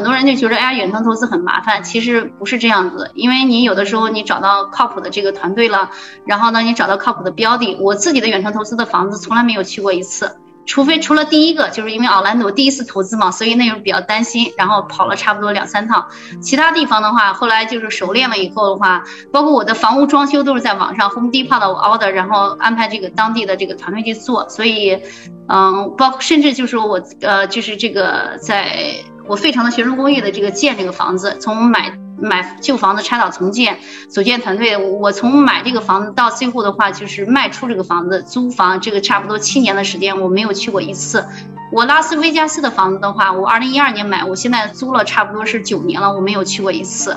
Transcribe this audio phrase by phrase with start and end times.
[0.00, 5.90] 很多人就觉得哎，远程投资很麻烦，其实不是这样子，因为你有的时候你找到靠谱的这个团队了，
[6.24, 10.38] 然后呢，你找到靠谱的标的，我自己的远程投资的房子从来没有去过一次。
[10.66, 16.06] 除非除了第一个，就是因为奥兰多第一次投资嘛，所以那时候比较担心，然后跑了差不多两三趟。
[16.40, 24.48] 其他地方的话，后来就是熟练了以后的话，包括我的房屋装修都是在网上 Home Depot order，然后安排这个当地的这个团队去做。
[24.48, 24.96] 所以，
[25.48, 28.94] 嗯，包甚至就是我呃，就是这个在
[29.26, 31.92] 我费城的学生公寓的这个建这个房子，从买。
[32.22, 33.78] 买旧房子拆倒重建，
[34.10, 34.76] 组建团队。
[34.76, 41.26] 我从买这个房子到最后的话，就是卖出这个房子租房，这个差不多七年的时间，我没有去过一次。
[41.72, 47.16] 我拉斯维加斯的房子的话，我二零一二年买，我现在租了差不多是九年了，我没有去过一次。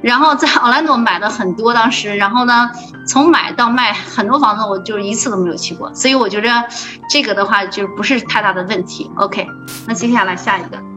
[0.00, 2.70] 然后在奥兰多买的很多，当时，然后呢，
[3.06, 5.94] 从买到卖很多房子，我就一次都没有去过。
[5.94, 6.48] 所以我觉得
[7.10, 9.10] 这个的话就不是太大的问题。
[9.16, 9.46] OK，
[9.86, 10.87] 那接下来下一个。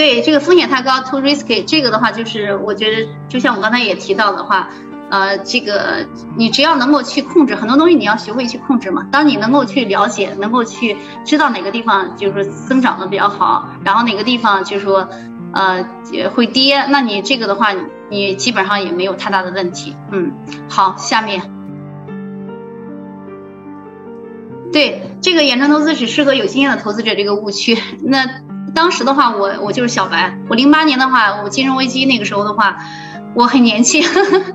[0.00, 1.62] 对这个风险太高，too risky。
[1.62, 4.70] 这个的话，就是我觉得，就像我刚才也提到的话，
[5.10, 9.06] 呃，这个你只要能够去控制很多东西，你要学会去控制嘛。
[9.12, 15.06] 当你能够去了解，能够去知道哪个地方就是增长的比较好，然后哪个地方就是说，
[15.52, 15.84] 呃，
[16.34, 17.68] 会跌，那你这个的话，
[18.08, 19.94] 你基本上也没有太大的问题。
[20.12, 20.32] 嗯，
[20.66, 21.42] 好，下面，
[24.72, 28.48] 对这个远程投资只适合有经验的投资者，这个误区，那。
[28.74, 30.36] 当时的话，我我就是小白。
[30.48, 32.76] 我零八年的话，我金融危机那个时候的话，
[33.34, 34.02] 我很年轻，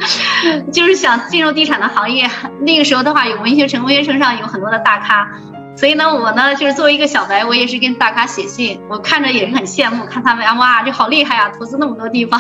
[0.72, 2.30] 就是想进入地产的行业。
[2.61, 5.28] 那个时候的话，有文学城，文学城上有很多的大咖，
[5.76, 12.39] 所以呢，我呢就是作为一个小白，我也是跟大咖写信，我看着也是很羡慕，看他们哇，这好厉害啊，投资那么多地方。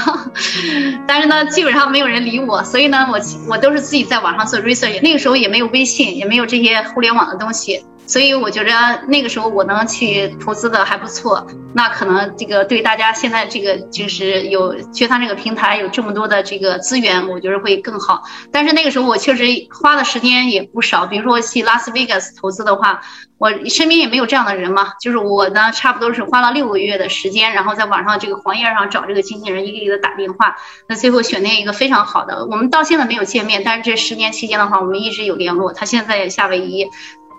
[1.05, 5.01] 但是呢，基本上没有人理我，所以呢，我我都是自己在网上做 research。
[5.01, 7.85] 那个时候也没有微信，也没有这些互联网的东西。
[8.07, 8.71] 所以我觉得
[9.07, 18.23] 那个时候我能去投资的还不错，那可能这个对大家现在这个就是有学堂这个平台有这么多的这个资源，我觉得会更好。
[18.51, 23.01] 但是那个时候我确实花的时间也不少，比如说去拉斯维加斯投资的话，
[23.37, 30.55] 我身边也没有这样的人嘛，就是我呢差不多是花了六个月的时间，然后在网上这个黄页上找这个经纪人，一个一个打电话，
[30.87, 32.45] 那最后选定一个非常好的。
[32.45, 35.73] 我们到现在没有见面，但是这十年期间的话，我们一直有联络。
[35.73, 36.87] 他现在夏威夷。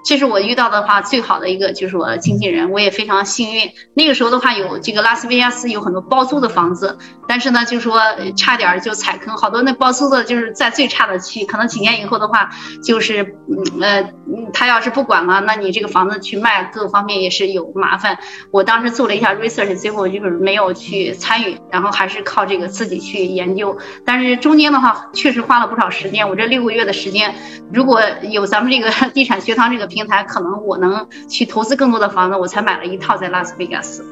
[0.06, 3.68] 这是我遇到的话最好的一个，就是我的经纪人，我也非常幸运。
[3.92, 6.96] 那个时候的话，有这个拉斯维加斯有很多包租的房子，
[7.26, 8.00] 但是呢，就说
[8.36, 12.48] 差点就踩坑，好多那包租的就是在最差的区，可能几年以后的话，
[12.84, 14.12] 就是嗯呃，
[14.52, 18.16] 他要是不管了，那你这个房子去卖，各个方面也是有麻烦。
[18.52, 23.76] 我当时做了一下 research，最后就是没有去参与，然后还是靠这个自己去研究。
[24.04, 26.28] 但是中间的话，确实花了不少时间。
[26.28, 27.34] 我这六个月的时间，
[27.72, 28.00] 如果
[28.30, 29.95] 有咱们这个地产学堂这个。
[29.96, 34.04] 平台可能我能去投资更多的房子，我才买了一套在拉斯维加斯。